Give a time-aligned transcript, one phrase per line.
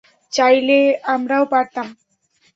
[0.33, 0.79] চাইলে
[1.05, 1.87] আমরাও পারতাম।